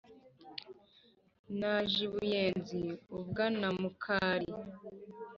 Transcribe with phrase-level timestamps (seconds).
[1.59, 2.81] naje u buyenzi
[3.15, 4.49] u bwanamukari